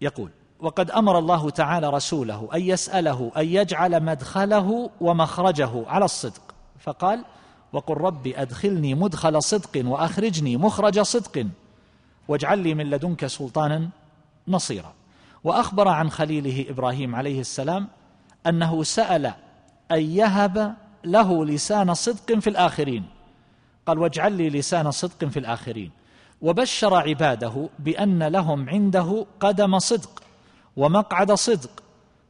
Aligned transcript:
يقول 0.00 0.30
وقد 0.60 0.90
أمر 0.90 1.18
الله 1.18 1.50
تعالى 1.50 1.90
رسوله 1.90 2.48
أن 2.54 2.60
يسأله 2.60 3.32
أن 3.36 3.46
يجعل 3.46 4.02
مدخله 4.02 4.90
ومخرجه 5.00 5.70
على 5.86 6.04
الصدق. 6.04 6.42
فقال 6.78 7.24
وقل 7.72 7.94
رب 7.94 8.26
أدخلني 8.26 8.94
مدخل 8.94 9.42
صدق 9.42 9.82
وأخرجني 9.86 10.56
مخرج 10.56 11.00
صدق 11.00 11.46
واجعل 12.28 12.58
لي 12.58 12.74
من 12.74 12.90
لدنك 12.90 13.26
سلطانا 13.26 13.88
نصيرا. 14.48 14.94
وأخبر 15.44 15.88
عن 15.88 16.10
خليله 16.10 16.70
إبراهيم 16.70 17.14
عليه 17.14 17.40
السلام 17.40 17.88
أنه 18.46 18.82
سأل 18.82 19.26
أن 19.92 20.00
يهب 20.00 20.74
له 21.04 21.44
لسان 21.44 21.94
صدق 21.94 22.38
في 22.38 22.50
الآخرين. 22.50 23.04
قال 23.86 23.98
واجعل 23.98 24.32
لي 24.32 24.50
لسان 24.50 24.90
صدق 24.90 25.24
في 25.24 25.38
الآخرين. 25.38 25.90
وبشر 26.40 26.94
عباده 26.94 27.68
بأن 27.78 28.22
لهم 28.22 28.68
عنده 28.68 29.26
قدم 29.40 29.78
صدق 29.78 30.22
ومقعد 30.76 31.32
صدق. 31.32 31.70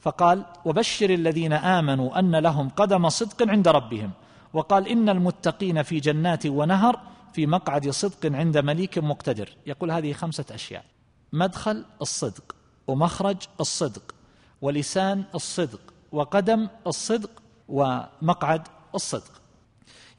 فقال 0.00 0.44
وبشر 0.64 1.10
الذين 1.10 1.52
آمنوا 1.52 2.18
أن 2.18 2.36
لهم 2.36 2.68
قدم 2.68 3.08
صدق 3.08 3.48
عند 3.48 3.68
ربهم. 3.68 4.10
وقال 4.52 4.88
إن 4.88 5.08
المتقين 5.08 5.82
في 5.82 6.00
جنات 6.00 6.46
ونهر 6.46 7.00
في 7.32 7.46
مقعد 7.46 7.90
صدق 7.90 8.36
عند 8.36 8.58
مليك 8.58 8.98
مقتدر. 8.98 9.56
يقول 9.66 9.90
هذه 9.90 10.12
خمسة 10.12 10.44
أشياء 10.50 10.84
مدخل 11.32 11.84
الصدق 12.02 12.56
ومخرج 12.86 13.36
الصدق 13.60 14.14
ولسان 14.62 15.24
الصدق 15.34 15.80
وقدم 16.12 16.68
الصدق 16.86 17.30
ومقعد 17.68 18.68
الصدق. 18.94 19.41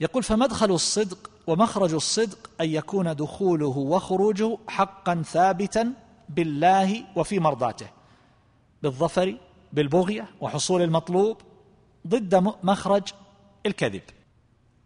يقول 0.04 0.24
فمدخل 0.24 0.72
الصدق 0.72 1.32
ومخرج 1.48 1.94
الصدق 1.94 2.50
أن 2.62 2.70
يكون 2.70 3.16
دخوله 3.16 3.78
وخروجه 3.78 4.58
حقا 4.68 5.24
ثابتا 5.26 5.94
بالله 6.30 7.04
وفي 7.16 7.40
مرضاته 7.40 7.88
بالظفر 8.84 9.38
بالبغية 9.74 10.28
وحصول 10.42 10.82
المطلوب 10.82 11.38
ضد 12.08 12.54
مخرج 12.64 13.04
الكذب 13.66 14.02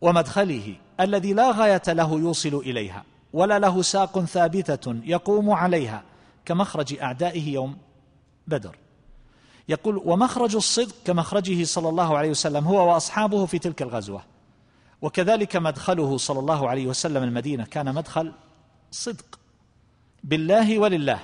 ومدخله 0.02 0.76
الذي 1.00 1.34
لا 1.34 1.52
غاية 1.52 1.82
له 1.88 2.20
يوصل 2.20 2.56
إليها 2.56 3.04
ولا 3.34 3.60
له 3.60 3.82
ساق 3.82 4.20
ثابتة 4.20 4.96
يقوم 5.04 5.50
عليها 5.50 6.04
كمخرج 6.46 7.00
أعدائه 7.00 7.54
يوم 7.54 7.78
بدر. 8.48 8.78
يقول 9.70 10.02
ومخرج 10.06 10.56
الصدق 10.56 10.96
كمخرجه 11.06 11.64
صلى 11.64 11.90
الله 11.90 12.18
عليه 12.18 12.30
وسلم 12.30 12.66
هو 12.66 12.90
وأصحابه 12.90 13.46
في 13.46 13.60
تلك 13.60 13.82
الغزوة 13.82 14.37
وكذلك 15.02 15.56
مدخله 15.56 16.18
صلى 16.18 16.40
الله 16.40 16.70
عليه 16.70 16.88
وسلم 16.88 17.24
المدينة. 17.24 17.66
كان 17.66 17.96
مدخل 17.96 18.34
صدق 18.92 19.40
بالله 20.24 20.80
ولله 20.80 21.20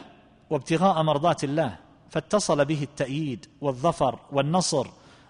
وابتغاء 0.49 1.03
مرضات 1.03 1.43
الله 1.43 1.77
فاتصل 2.09 2.65
به 2.65 2.83
التأييد 2.83 3.45
والظفر 3.61 4.19
والنصر 4.31 4.87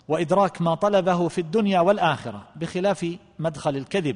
وإدراك 0.07 0.61
ما 0.61 0.75
طلبه 0.75 1.27
في 1.27 1.41
الدنيا 1.41 1.79
والآخرة 1.79 2.47
بخلاف 2.55 3.17
مدخل 3.39 3.77
الكذب 3.77 4.15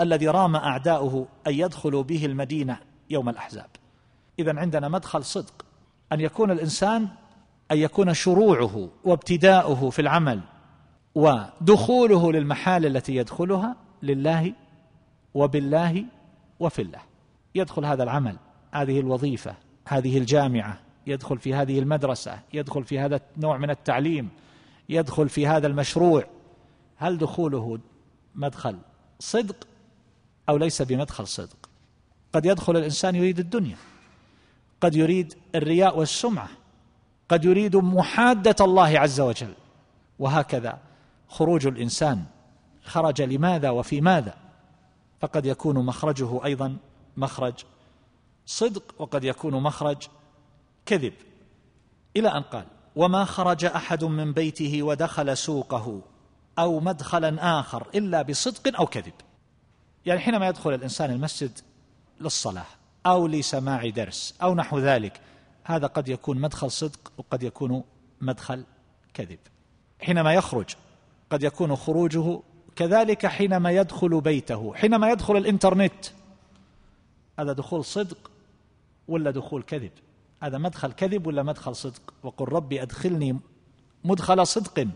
الذي 0.00 0.28
رام 0.28 0.56
أعداؤه 0.56 1.26
أن 1.46 1.54
يدخلوا 1.54 2.02
به 2.02 2.26
المدينة 2.26 2.78
يوم 3.10 3.28
الأحزاب. 3.28 3.66
إذا 4.38 4.58
عندنا 4.58 4.88
مدخل 4.88 5.24
صدق 5.24 5.64
أن 6.12 6.20
يكون 6.20 6.50
الإنسان 6.50 7.08
أن 7.70 7.78
يكون 7.78 8.14
شروعه 8.14 8.88
وابتداؤه 9.04 9.90
في 9.90 10.02
العمل 10.02 10.40
ودخوله 11.14 12.32
للمحال 12.32 12.86
التي 12.86 13.16
يدخلها 13.16 13.76
لله 14.02 14.52
وبالله 15.34 16.04
وفي 16.60 16.82
الله 16.82 17.00
يدخل 17.54 17.84
هذا 17.84 18.02
العمل 18.02 18.36
هذه 18.72 19.00
الوظيفة 19.00 19.54
هذه 19.88 20.18
الجامعة 20.18 20.80
يدخل 21.06 21.38
في 21.38 21.54
هذه 21.54 21.78
المدرسة 21.78 22.38
يدخل 22.52 22.84
في 22.84 22.98
هذا 22.98 23.20
النوع 23.36 23.56
من 23.56 23.70
التعليم 23.70 24.28
يدخل 24.88 25.28
في 25.28 25.46
هذا 25.46 25.66
المشروع. 25.66 26.24
هل 26.96 27.18
دخوله 27.18 27.78
مدخل 28.34 28.78
صدق 29.18 29.66
أو 30.48 30.56
ليس 30.56 30.82
بمدخل 30.82 31.26
صدق؟ 31.26 31.70
قد 32.32 32.46
يدخل 32.46 32.76
الإنسان 32.76 33.14
يريد 33.14 33.38
الدنيا 33.38 33.76
قد 34.80 34.94
يريد 34.96 35.34
الرياء 35.54 35.98
والسمعة 35.98 36.48
قد 37.28 37.44
يريد 37.44 37.76
محادة 37.76 38.56
الله 38.60 38.98
عز 38.98 39.20
وجل 39.20 39.52
وهكذا. 40.18 40.78
خروج 41.28 41.66
الإنسان. 41.66 42.24
خرج 42.84 43.22
لماذا 43.22 43.70
وفي 43.70 44.00
ماذا؟ 44.00 44.34
فقد 45.20 45.46
يكون 45.46 45.86
مخرجه 45.86 46.44
أيضا 46.44 46.76
مخرج. 47.16 47.54
صدق 48.46 48.94
وقد 48.98 49.24
يكون 49.24 49.62
مخرج. 49.62 50.08
كذب. 50.86 51.12
إلى 52.16 52.28
أن 52.28 52.42
قال 52.42 52.64
وما 52.96 53.24
خرج 53.24 53.64
أحد 53.64 54.04
من 54.04 54.32
بيته 54.32 54.82
ودخل 54.82 55.36
سوقه 55.36 56.00
أو 56.58 56.80
مدخلا 56.80 57.60
آخر 57.60 57.86
إلا 57.94 58.22
بصدق 58.22 58.80
أو 58.80 58.86
كذب. 58.86 59.12
يعني 60.06 60.20
حينما 60.20 60.48
يدخل 60.48 60.74
الإنسان 60.74 61.10
المسجد 61.10 61.58
للصلاة 62.20 62.66
أو 63.06 63.26
لسماع 63.26 63.88
درس 63.88 64.34
أو 64.42 64.54
نحو 64.54 64.78
ذلك 64.78 65.20
هذا 65.64 65.86
قد 65.86 66.08
يكون 66.08 66.40
مدخل 66.40 66.70
صدق 66.70 67.12
وقد 67.18 67.42
يكون 67.42 67.84
مدخل 68.20 68.64
كذب. 69.14 69.38
حينما 70.00 70.34
يخرج 70.34 70.74
قد 71.30 71.42
يكون 71.42 71.76
خروجه 71.76 72.40
كذلك 72.76 73.26
حينما 73.26 73.70
يدخل 73.70 74.20
بيته. 74.20 74.74
حينما 74.74 75.10
يدخل 75.10 75.36
الإنترنت 75.36 76.06
هذا 77.38 77.52
دخول 77.52 77.84
صدق 77.84 78.30
ولا 79.08 79.30
دخول 79.30 79.62
كذب؟ 79.62 79.90
هذا 80.42 80.58
مدخل 80.58 80.92
كذب 80.92 81.26
ولا 81.26 81.42
مدخل 81.42 81.76
صدق؟ 81.76 82.14
وقل 82.22 82.48
ربي 82.48 82.82
أدخلني 82.82 83.38
مدخل 84.04 84.46
صدق 84.46 84.88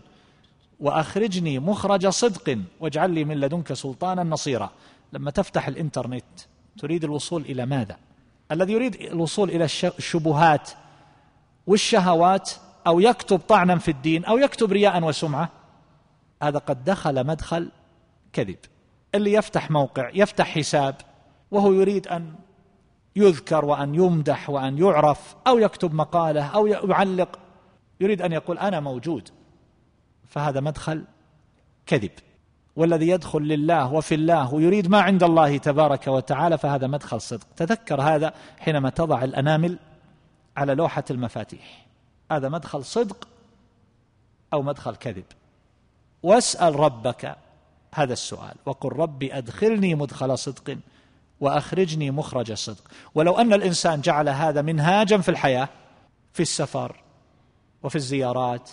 وأخرجني 0.79 1.59
مخرج 1.59 2.07
صدق 2.07 2.59
واجعل 2.79 3.11
لي 3.11 3.25
من 3.25 3.39
لدنك 3.39 3.73
سلطانا 3.73 4.23
نصيرا. 4.23 4.71
لما 5.13 5.31
تفتح 5.31 5.67
الإنترنت 5.67 6.23
تريد 6.77 7.03
الوصول 7.03 7.41
إلى 7.41 7.65
ماذا؟ 7.65 7.97
الذي 8.51 8.73
يريد 8.73 8.95
الوصول 8.95 9.49
إلى 9.49 9.63
الشبهات 9.63 10.69
والشهوات 11.67 12.51
أو 12.87 12.99
يكتب 12.99 13.39
طعنا 13.39 13.77
في 13.77 13.91
الدين 13.91 14.25
أو 14.25 14.37
يكتب 14.37 14.71
رياء 14.71 15.03
وسمعة؟ 15.03 15.62
هذا 16.43 16.57
قد 16.57 16.83
دخل 16.83 17.27
مدخل 17.27 17.71
كذب. 18.33 18.57
اللي 19.15 19.33
يفتح 19.33 19.71
موقع 19.71 20.09
يفتح 20.13 20.47
حساب 20.47 20.95
وهو 21.51 21.73
يريد 21.73 22.07
أن 22.07 22.33
يذكر 23.15 23.65
وأن 23.65 23.95
يمدح 23.95 24.49
وأن 24.49 24.77
يعرف 24.77 25.35
أو 25.47 25.57
يكتب 25.57 25.93
مقالة 25.93 26.45
أو 26.45 26.67
يعلق 26.67 27.39
يريد 27.99 28.21
أن 28.21 28.31
يقول 28.31 28.57
أنا 28.57 28.79
موجود. 28.79 29.29
فهذا 30.27 30.59
مدخل 30.59 31.05
كذب. 31.85 32.11
والذي 32.75 33.07
يدخل 33.07 33.41
لله 33.41 33.93
وفي 33.93 34.15
الله 34.15 34.53
ويريد 34.53 34.87
ما 34.87 35.01
عند 35.01 35.23
الله 35.23 35.57
تبارك 35.57 36.07
وتعالى 36.07 36.57
فهذا 36.57 36.87
مدخل 36.87 37.21
صدق. 37.21 37.47
تذكر 37.55 38.01
هذا 38.01 38.33
حينما 38.59 38.89
تضع 38.89 39.23
الأنامل 39.23 39.79
على 40.57 40.75
لوحة 40.75 41.03
المفاتيح. 41.11 41.85
هذا 42.31 42.49
مدخل 42.49 42.85
صدق 42.85 43.27
أو 44.53 44.61
مدخل 44.61 44.95
كذب؟ 44.95 45.25
واسأل 46.23 46.79
ربك. 46.79 47.35
هذا 47.95 48.13
السؤال. 48.13 48.55
وقل 48.65 48.89
ربي 48.89 49.37
أدخلني 49.37 49.95
مدخل 49.95 50.37
صدق 50.37 50.77
وأخرجني 51.43 52.11
مخرج 52.11 52.51
الصدق 52.51 52.83
ولو 53.15 53.37
أن 53.37 53.53
الإنسان 53.53 54.01
جعل 54.01 54.29
هذا 54.29 54.61
منهاجا 54.61 55.17
في 55.17 55.29
الحياة 55.29 55.69
في 56.33 56.39
السفر 56.39 57.03
وفي 57.83 57.95
الزيارات 57.95 58.69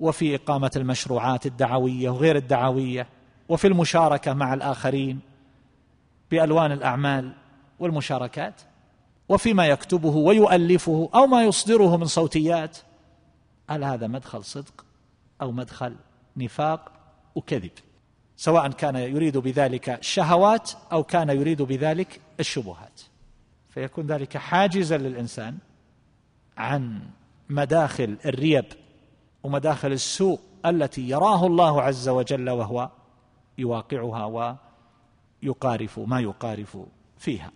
وفي 0.00 0.34
إقامة 0.34 0.70
المشروعات 0.76 1.46
الدعوية 1.46 2.10
وغير 2.10 2.36
الدعوية 2.36 3.06
وفي 3.48 3.66
المشاركة 3.66 4.32
مع 4.32 4.54
الآخرين 4.54 5.20
بألوان 6.30 6.72
الأعمال 6.72 7.32
والمشاركات 7.78 8.54
وفيما 9.28 9.66
يكتبه 9.66 10.16
ويؤلفه 10.16 11.10
أو 11.14 11.26
ما 11.26 11.42
يصدره 11.42 11.96
من 11.96 12.06
صوتيات 12.06 12.78
هل 13.70 13.84
هذا 13.84 14.06
مدخل 14.06 14.44
صدق 14.44 14.84
أو 15.42 15.52
مدخل 15.52 15.96
نفاق 16.38 16.92
وكذب 17.34 17.70
سواء 18.36 18.68
كان 18.68 18.96
يريد 18.96 19.36
بذلك 19.38 19.88
الشهوات 19.88 20.70
أو 20.92 21.04
كان 21.04 21.28
يريد 21.28 21.62
بذلك 21.62 22.20
الشبهات. 22.40 23.00
فيكون 23.68 24.06
ذلك 24.06 24.36
حاجزا 24.36 24.98
للإنسان 24.98 25.58
عن 26.56 27.00
مداخل 27.48 28.16
الريب 28.26 28.64
ومداخل 29.42 29.92
السوء 29.92 30.40
التي 30.66 31.08
يراه 31.08 31.46
الله 31.46 31.82
عز 31.82 32.08
وجل 32.08 32.50
وهو 32.50 32.90
يواقعها 33.58 34.56
ويقارف 35.42 35.98
ما 35.98 36.20
يقارف 36.20 36.78
فيها. 37.18 37.50